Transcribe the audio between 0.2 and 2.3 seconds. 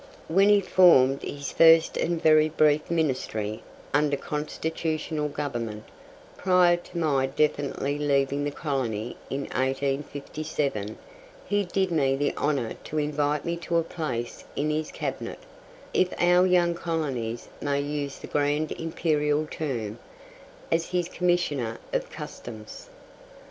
When he formed his first and